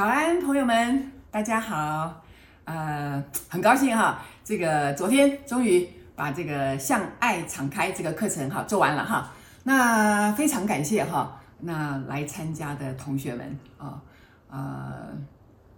[0.00, 2.22] 早安，朋友们，大家好。
[2.64, 5.86] 呃，很高兴哈，这个昨天终于
[6.16, 9.30] 把这个向爱敞开这个课程哈做完了哈。
[9.62, 14.00] 那非常感谢哈，那来参加的同学们啊，
[14.48, 15.08] 呃，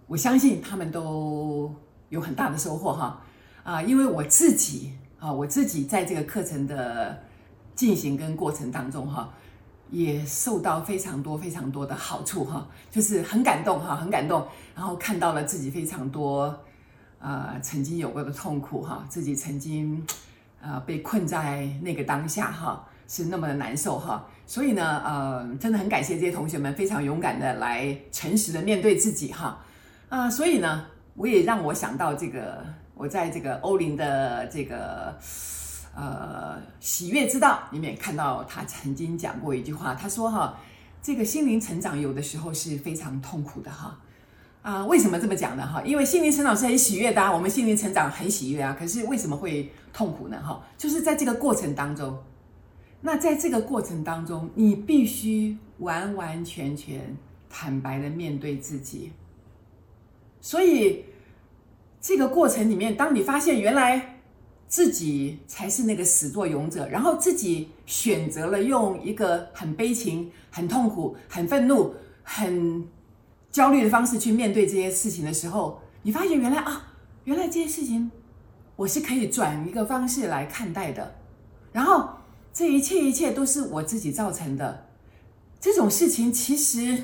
[0.07, 1.75] 我相信他们都
[2.07, 3.21] 有很大的收获哈。
[3.65, 7.21] 啊，因为我自己啊，我自己在这个课程的
[7.75, 9.29] 进行跟过程当中哈。
[9.93, 14.43] 也受到非常多非常多的好处哈，就是很感动哈，很感动，
[14.75, 16.51] 然后看到了自己非常多，
[17.19, 20.03] 呃，曾经有过的痛苦哈，自己曾经，
[20.63, 29.59] 呃，被困在那个当下哈，是那么的难受哈，所以呢，呃，真的很感谢这些同学们非常勇敢的来诚实的面对自己哈，
[30.09, 35.15] 啊，所以呢，我也让我想到这个，我在这个欧林的这个。
[35.95, 40.59] 呃，喜悦之道里面看到他曾经讲过一句话，他说哈，
[41.03, 43.95] 这个心灵成长有的时候是非常痛苦的哈。
[44.63, 45.67] 啊，为什么这么讲呢？
[45.67, 50.41] 哈，因为心灵成长是很喜悦的，我们心灵成长很喜悦啊，可是为什么会痛苦呢？
[50.41, 52.17] 哈，就是在这个过程当中，
[53.01, 57.15] 那在这个过程当中，你必须完完全全
[57.51, 59.11] 坦白的面对自己。
[60.41, 61.05] 所以
[62.01, 64.09] 这个过程里面，当你发现原来。
[64.73, 71.93] 自己才是那个始作俑者，然后自己选择了用一个很悲情、很痛苦、很愤怒、
[72.23, 72.83] 很
[73.51, 76.91] 焦虑的方式去面对这些事情的时候，你发现原来啊，
[77.25, 78.09] 原来这些事情
[78.75, 81.13] 我是可以转一个方式来看待的，
[81.71, 82.09] 然后
[82.51, 84.87] 这一切一切都是我自己造成的。
[85.59, 87.03] 这种事情其实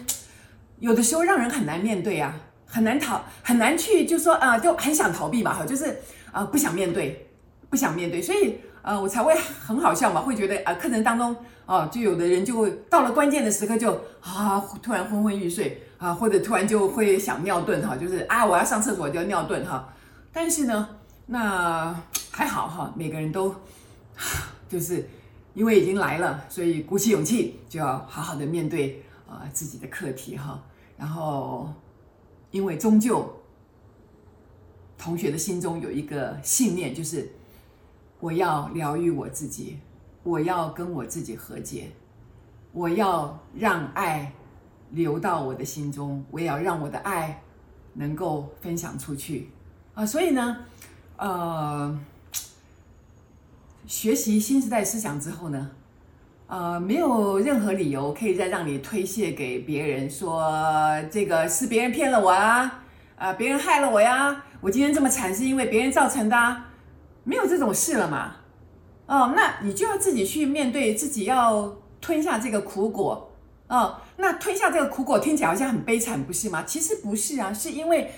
[0.80, 6.00] 有的时候让人很难面对啊，很难逃，很难去，就说啊，就很想逃避吧，哈，就是
[6.32, 7.28] 啊，不想面对。
[7.70, 19.94] 不想面对，所以呃，我才会很好笑嘛，会觉得啊、呃，课程当中啊、就有的人就会到了关键的时刻就啊，突然昏昏欲睡啊，或者突然就会想尿遁哈，就是啊，我要上厕所就要尿遁哈。
[20.34, 20.90] 但是呢，
[21.28, 21.96] 那
[22.32, 23.54] 还好哈，每个人都
[24.68, 25.08] 就是
[25.54, 30.60] 因为已经来了，所以鼓起勇气就要好好的面对啊、自己的课题哈。
[30.98, 31.72] 然后
[32.50, 33.32] 因为终究
[34.98, 37.32] 同学的心中有一个信念，就是。
[38.20, 39.80] 我要疗愈我自己，
[40.24, 41.90] 我要跟我自己和解，
[42.74, 44.34] 我要让爱
[44.92, 47.42] 流到我的心中，我也要让我的爱
[47.94, 49.50] 能够分享出去
[49.94, 50.06] 啊！
[50.06, 50.58] 所以呢，
[51.16, 51.98] 呃，
[53.86, 55.72] 学习新时代思想之后呢，
[56.48, 60.52] 呃，没有任何理由可以再让你推卸给别人，说
[61.10, 62.84] 这个是别人骗了我啊，
[63.18, 66.69] 啊，别人害了我呀，我今天这么惨是因为别人造成的。
[67.24, 68.38] 没有这种事了嘛？
[69.06, 73.32] 哦，那你就要自己去面对，自己要吞下这个苦果。
[73.68, 76.64] 哦，那吞下这个苦果听起来好像很悲惨，不是吗？
[76.64, 78.12] 其实不是啊，是因为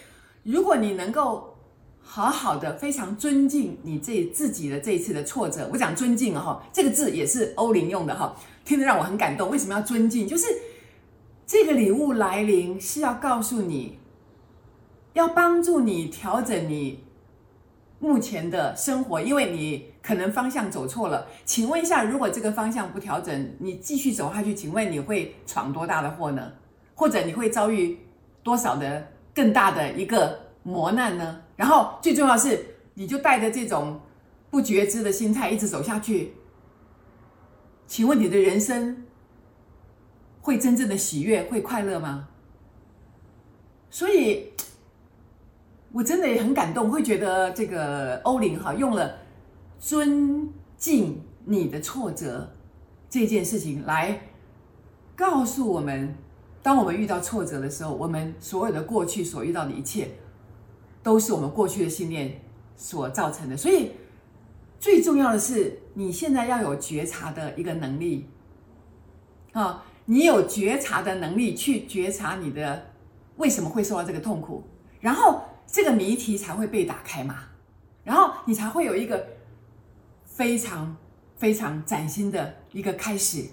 [0.44, 1.58] 如果你能够
[2.02, 9.50] 好好的、非常尊敬你这自己的这一次的挫折，我讲尊敬哈，这个字也是欧林用的哈，听得让我很感动。
[9.50, 10.28] 为什么要尊敬？
[10.28, 10.46] 就是
[11.46, 14.00] 这个礼物来临是要告诉你，
[15.14, 17.04] 要帮助你调整你。
[18.02, 26.52] 目前的生活，因为你可能方向走错了，请问一下，如果这个方向不调整，你继续走下去，请问你会闯多大的祸呢？
[26.96, 28.00] 或者你会遭遇
[28.42, 31.42] 多少的更大的一个磨难呢？
[31.56, 34.02] 然后最重要是，你就带着这种
[34.50, 36.34] 不觉知的心态一直走下去，
[37.86, 39.06] 请问你的人生
[40.42, 42.30] 会真正的喜悦、会快乐吗？
[43.92, 44.52] 所以。
[45.94, 49.18] 我真的也很感动，会觉得这个欧林哈用了
[49.78, 52.50] 尊敬你的挫折
[53.10, 54.22] 这件事情来
[55.18, 56.16] 告诉我们，
[56.64, 60.08] 当我们遇到挫折的时候，我们所有的过去所遇到的一切，
[61.04, 62.40] 都是我们过去的信念
[62.78, 63.58] 所造成的。
[63.58, 63.92] 所以
[64.80, 68.30] 最重要的是，你现在要有觉察的一个能力
[69.52, 72.86] 啊，你有觉察的能力去觉察你的
[73.36, 74.64] 为什么会受到这个痛苦，
[75.02, 75.42] 然后。
[75.72, 77.36] 这个谜题才会被打开嘛，
[78.04, 79.26] 然后你才会有一个
[80.26, 80.98] 非常
[81.38, 83.46] 非常崭新的一个开始，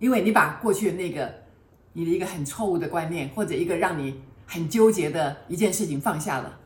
[0.00, 1.32] 因为你把过去的那个
[1.92, 6.58] 你的一个很错误的观念，或者一个让你很纠结的一件事情放下了，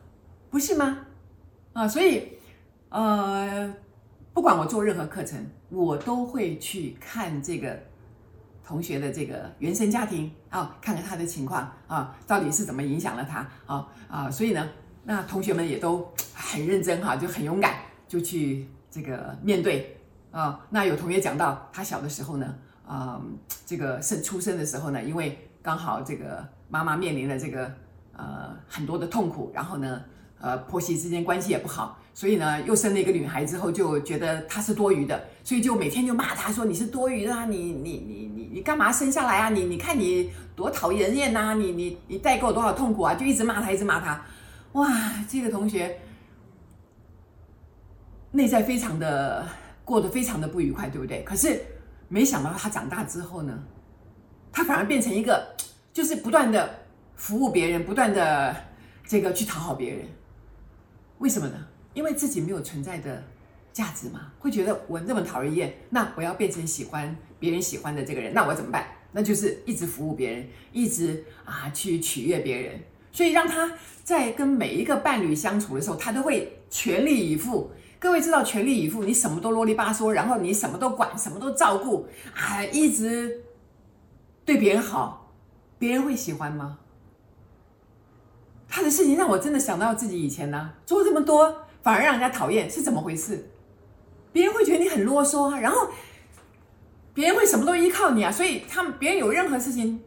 [0.49, 1.05] 不是吗？
[1.73, 2.29] 啊，所以
[2.89, 3.71] 呃，
[4.33, 7.79] 不管我做任何课程，我都会去看这个。
[8.67, 14.67] 同学的这个原生家庭啊，看看他的情况啊，到底是怎么影响了他啊啊，所以呢，
[15.05, 17.75] 那同学们也都很认真哈，就很勇敢，
[18.09, 19.97] 就去这个面对
[20.31, 20.59] 啊。
[20.69, 22.55] 那有同学讲到他小的时候呢，
[22.85, 23.21] 啊，
[23.65, 27.71] 这个生出生的时候呢，因为刚好这个妈妈面临了这个
[28.17, 30.03] 呃很多的痛苦，然后呢，
[30.41, 39.49] 呃婆媳之间关系也不好，所以呢又生了一个女孩之后，就觉得她是多余的，所以就每天就骂她说，你是多余的啊，你你你你你干嘛生下来啊？
[39.49, 43.13] 你你看你多讨人厌呐，你你你带给我多少痛苦啊？
[43.13, 44.19] 就一直骂她，一直骂她。
[44.71, 44.91] 哇，
[45.29, 45.95] 这个同学
[48.31, 49.47] 内在非常的
[49.85, 51.21] 过得非常的不愉快，对不对？
[51.21, 51.61] 可是
[52.07, 53.63] 没想到他长大之后呢，
[54.51, 55.55] 他反而变成一个，
[55.93, 56.79] 就是不断的
[57.15, 58.55] 服务别人，不断的
[59.05, 59.99] 这个去讨好别人。
[61.19, 61.67] 为什么呢？
[61.97, 63.23] 因为自己没有存在的
[63.73, 68.85] 价值嘛，会觉得我那么讨人厌，那我要变成喜欢别人喜欢的这个人，那我怎么办？
[69.11, 72.79] 那就是一直服务别人，一直啊去取悦别人。
[73.11, 73.73] 所以让他
[74.03, 77.71] 在跟每一个伴侣相处的时候，他都会全力以赴。
[77.97, 82.05] 各位知道全力以赴，你什么都啰里吧嗦，然后你什么都管，什么都照顾，
[82.35, 83.41] 啊，一直
[84.45, 85.33] 对别人好，
[85.79, 86.77] 别人会喜欢吗？
[88.69, 93.49] 他的事情让我真的想到自己以前呢、做这么多反而让人家讨厌，是怎么回事？
[94.33, 95.87] 别人会觉得你很啰嗦啊，然后
[97.13, 100.03] 别人会什么都依靠你啊，所以他们别人有任何事情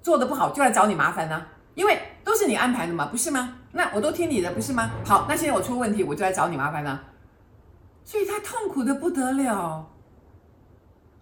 [0.00, 2.00] 做的不好，就来找你麻烦呢、因为。
[2.24, 3.56] 都是你安排的嘛，不是吗？
[3.72, 4.90] 那我都听你的，不是吗？
[5.04, 7.02] 好，那现在我出问题，我就来找你麻烦了。
[8.04, 9.90] 所以他痛苦的不得了，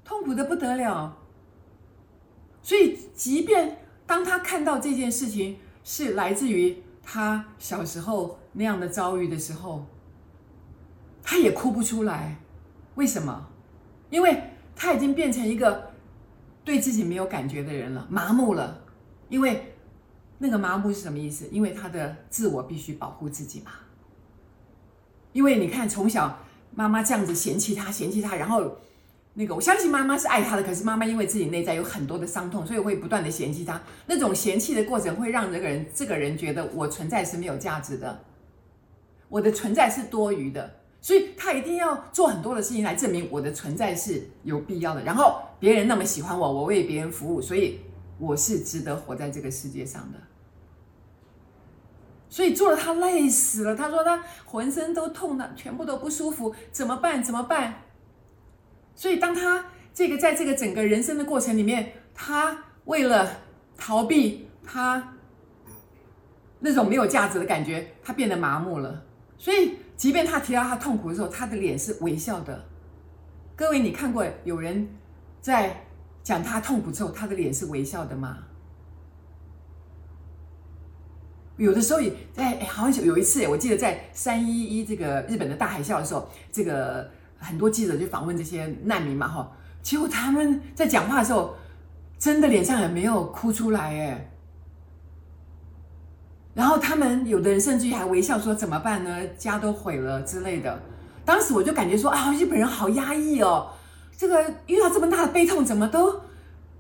[0.04, 1.16] 痛苦的不得了。
[2.62, 9.86] 所以，即便当他看到这件事情是来自于他小时候那样的遭遇的时候，
[11.26, 12.38] 他也哭不出来。
[12.94, 13.48] 为什么？
[14.08, 14.42] 因为
[14.74, 15.90] 他已经变成一个
[16.64, 18.80] 对自己没有感觉的人了，麻木了。
[19.28, 19.72] 因为。
[20.38, 21.48] 那个麻木是什么意思？
[21.50, 23.70] 因为他的自我必须保护自己嘛。
[25.32, 26.38] 因为你看，从小
[26.74, 28.76] 妈妈这样子嫌弃他，嫌弃他，然后
[29.32, 33.80] 那个我相信妈妈是爱他的，可是妈妈因为自己内在有很多的伤痛，所以会不断的嫌弃他。
[34.04, 38.22] 那种嫌弃的过程会让这个人，这个人觉得我存在是没有价值的，
[39.30, 40.70] 我的存在是多余的，
[41.06, 45.04] 所以他一定要做很多的事情来证明我的存在是有必要的。
[45.04, 47.78] 然后别人那么喜欢我，我为别人服务，所以。
[48.18, 50.18] 我是值得活在这个世界上的，
[52.30, 53.76] 所以做了他累死了。
[53.76, 57.22] 他说他浑身都痛的，全部都不舒服，怎么办？
[57.22, 57.82] 怎么办？
[58.94, 63.30] 所以当他这个在这个整个人生的过程里面，他为了
[63.76, 65.12] 逃避他
[66.60, 69.04] 那种没有价值的感觉，他变得麻木了。
[69.36, 72.64] 所以即便他提到他痛苦的时候，他的脸是微笑的。
[73.54, 74.88] 各位，你看过有人
[75.40, 75.82] 在？
[76.26, 78.38] 讲他痛苦之后，他的脸是微笑的吗？
[81.56, 87.08] 有的时候也在，好像有一次，我记得在三一一这个日本的大海啸的时候，这个
[87.38, 89.52] 很多记者就访问这些难民嘛，哈，
[89.82, 91.54] 结果他们在讲话的时候，
[92.18, 94.32] 真的脸上也没有哭出来，哎，
[96.56, 99.14] 然后他们有的人甚至于还微笑说怎么办呢？
[99.36, 100.80] 家都毁了之类的。
[101.22, 103.68] 当时我就感觉说啊，日本人好压抑哦。
[104.16, 106.18] 这个遇到这么大的悲痛，怎么都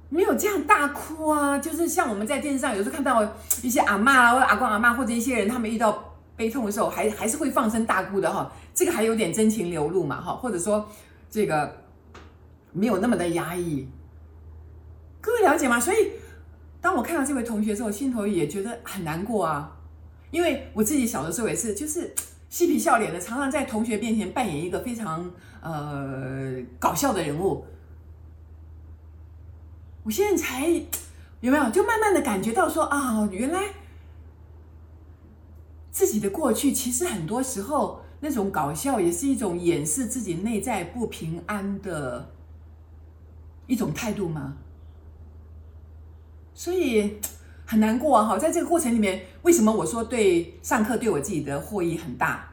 [0.08, 1.58] 没有这样大哭啊？
[1.58, 3.22] 就是像我们在电视上有时候看到
[3.62, 6.02] 一些阿嬷啊，或者阿公阿嬷，或者一些人，他们遇到
[6.36, 8.50] 悲痛的时候，还还是会放声大哭的哈。
[8.74, 10.88] 这个还有点真情流露嘛哈，或者说
[11.30, 11.76] 这个
[12.72, 13.86] 没有那么的压抑。
[15.20, 15.78] 各位了解吗？
[15.78, 16.12] 所以
[16.80, 19.76] 当我看到这位同学之后，心头也觉得很难过啊，
[20.30, 22.14] 因为我自己小的时候也是，就是。
[22.48, 25.28] 嬉皮笑脸的，常常在同学面前扮演一个非常
[25.60, 27.66] 呃搞笑的人物。
[30.04, 30.64] 我现在才
[31.42, 33.60] 有没有，就慢慢的感觉到说啊，原来
[35.90, 42.30] 自己的过去其实很多时候那种搞笑也是一种掩饰自己内在不平安的
[43.66, 44.56] 一种态度吗？
[46.56, 47.18] 所以。
[47.68, 48.24] 很难过啊！
[48.24, 52.48] 哈，在这个过程里面，为什么我说对上课对我自己的获益很大？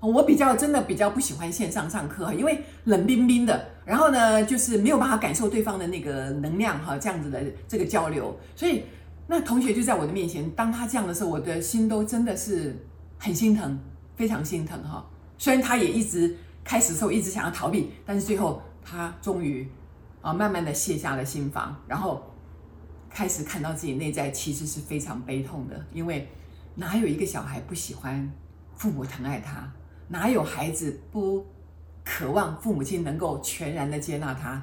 [0.00, 8.34] 我比较真的比较不喜欢线上上课，因为冷冰冰的，然后呢，就是没有办法感受对方的那个能量哈，这样子的这个交流。
[8.54, 8.84] 所以
[9.26, 12.74] 那同学就在我的面前，当他这样的时候，我的心都真的是
[13.18, 13.78] 很心疼，
[14.16, 15.04] 非常心疼哈。
[15.36, 16.34] 虽然他也一直
[16.64, 19.68] 开始的时候一直想要逃避，但是最后他终于
[20.22, 22.22] 啊，慢慢的卸下了心防，然后。
[23.16, 26.28] 开始看到自己内在其实是非常悲痛的，因为
[26.74, 28.30] 哪有一个小孩不喜欢
[28.76, 29.72] 父母疼爱他？
[30.08, 31.46] 哪有孩子不
[32.04, 34.62] 渴望父母亲能够全然的接纳他？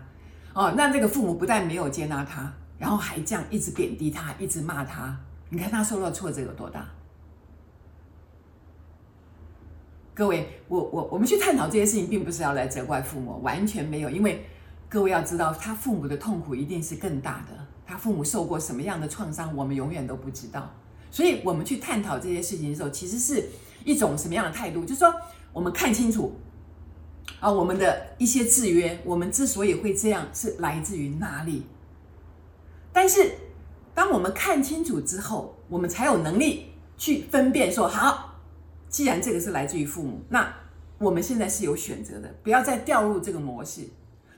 [0.54, 5.20] 哦，那这个父母不但没有接纳他，然后还这样一直贬低他，一直骂他。
[5.50, 6.88] 你看他受到挫折有多大？
[10.14, 14.46] 各位，我我我们去探讨这些事情，并不是要来责怪父母，完全没有，因为
[14.88, 17.63] 各位要知道，他父母的痛苦一定是更大的。
[17.86, 20.74] 他父母受过什么样的创伤，我们永远都不知道。
[21.12, 23.48] 所以，我们去探讨这些事情的时候，其实是
[23.86, 24.82] 一种什么样的态度？
[24.82, 25.14] 就是说，
[25.52, 26.34] 我们看清楚
[27.40, 31.68] 啊，我们的一些制约，我们之所以会这样，是来自于哪里？
[32.92, 33.32] 但是，
[33.94, 38.40] 当我们看清楚之后，我们才有能力去分辨说，好，
[38.90, 40.52] 既然这个是来自于父母，那
[40.98, 43.82] 我们现在是有选择的，不要再掉入这个模式。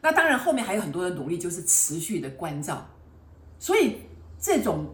[0.01, 2.85] 那当然，后面还有很多的努力，就是持续的关照。
[3.65, 3.97] 所以，
[4.39, 4.85] 这种。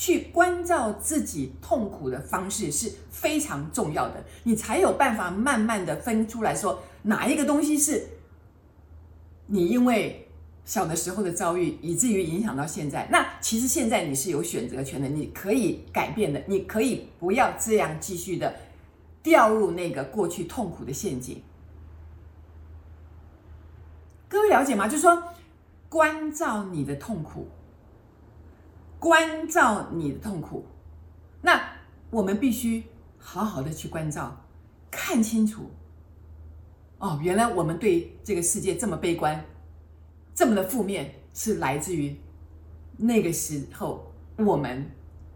[0.00, 8.06] 去关照自己痛苦的方式是非常重要的，你才有办法慢慢的分出来说哪一个东西是
[9.46, 10.28] 你因为
[10.64, 13.08] 小的时候的遭遇，以至于影响到现在。
[13.10, 18.54] 那其实现在你是有选择权的，你可以改变的，你可以不要这样继续的
[19.20, 21.42] 掉入那个过去痛苦的陷阱。
[24.28, 24.86] 各位了解吗？
[24.86, 25.20] 就是说，
[25.88, 27.48] 关照你的痛苦。
[28.98, 30.66] 关照你的痛苦，
[31.40, 31.62] 那
[32.10, 32.82] 我们必须
[33.16, 34.44] 好好的去关照，
[34.90, 35.70] 看清楚。
[36.98, 39.44] 哦，原来我们对这个世界这么悲观，
[40.34, 42.16] 这么的负面，是来自于
[42.96, 44.90] 那个时候我们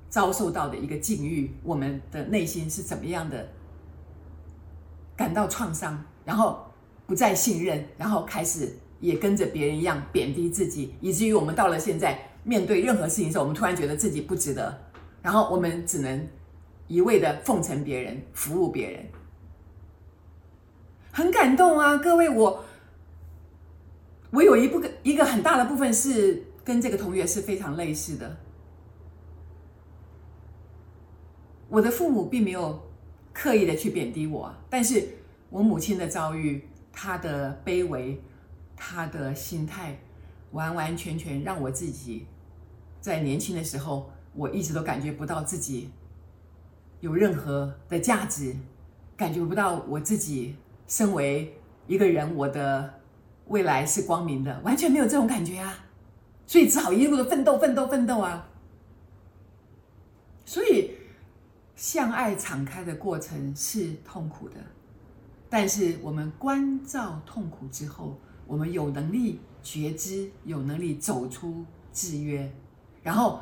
[0.08, 3.48] 遭受到的一个境遇，我们的内心是怎么样的
[5.14, 6.66] 感到创伤，然后
[7.06, 12.28] 不再信任，然后开始也跟着别人一样贬低自己，以至于我们到了现在。
[12.44, 14.76] 面对任何事情的时候，我们突然觉得自己不值得，
[15.22, 16.28] 然后我们只能
[16.88, 19.06] 一味的奉承别人、服务别人，
[21.12, 21.96] 很感动啊！
[21.96, 22.64] 各位，我
[24.30, 28.36] 我有一部一个很大的部分是跟这个同学是非常类似的。
[31.68, 32.82] 我的父母并没有
[33.32, 35.06] 刻意的去贬低我，但是
[35.48, 38.20] 我母亲的遭遇，她的卑微，
[38.74, 39.96] 她的心态。
[40.52, 42.26] 完完全全让我自己
[43.02, 45.90] 在年轻的时候，我一直都感觉不到自己
[47.00, 48.56] 有任何的价值，
[49.16, 50.56] 感觉不到我自己
[50.86, 51.54] 身为
[51.88, 52.94] 一个人，我的
[53.48, 55.84] 未来是光明的，完全没有这种感觉啊！
[56.46, 58.48] 所以只好一路的奋斗、奋斗、奋斗啊！
[60.46, 60.92] 所以
[61.74, 64.54] 向爱敞开的过程是痛苦的，
[65.50, 68.16] 但是我们关照痛苦之后，
[68.46, 69.40] 我们有能力。
[69.64, 72.52] 觉知有能力走出制约，
[73.02, 73.40] 然后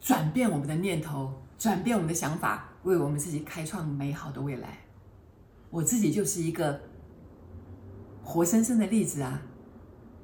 [0.00, 4.78] 转变我们的念头，转变我们的想法，为我们自己开创美好的未来。
[5.68, 6.80] 我自己就是一个
[8.24, 9.42] 活生生的例子啊！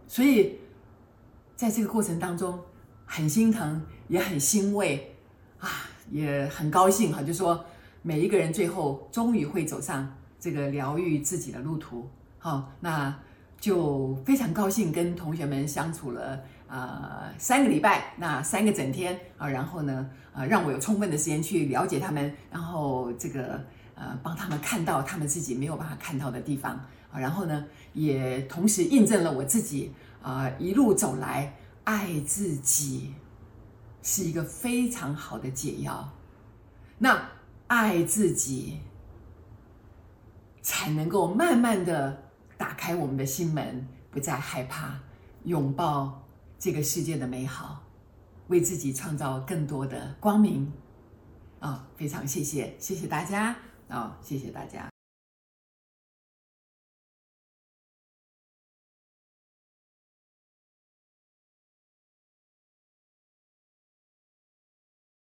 [0.09, 0.59] 所以
[1.55, 2.59] 在这个过程当中，
[3.05, 5.15] 很心疼，也很欣慰
[5.59, 5.69] 啊，
[6.11, 7.65] 也很高兴哈，就说
[8.03, 12.09] 每一个人最后终于会走上这个疗愈自己的路途。
[12.39, 13.15] 好，那。
[13.59, 23.61] 就非常高兴跟同学们相处了呃三个礼拜，那三个整天啊，然后呢呃让我有充分的时间去了解他们，然后这个
[23.95, 26.73] 呃帮他们看到他们自己没有办法看到的地方
[27.11, 29.93] 啊，然后呢也同时印证了我自己
[30.23, 31.55] 啊、一路走来
[31.85, 33.15] 爱自己
[34.03, 36.09] 是一个非常好的解药，
[36.99, 37.29] 那
[37.67, 38.81] 爱自己
[40.63, 42.23] 才能够慢慢的。
[42.59, 44.99] 打开我们的心门，不再害怕，
[45.45, 46.26] 拥抱
[46.59, 47.83] 这个世界的美好，
[48.49, 50.73] 为自己创造更多的光明。
[51.59, 53.57] 啊、非常谢谢，谢谢大家
[53.89, 54.96] 啊、谢谢大家。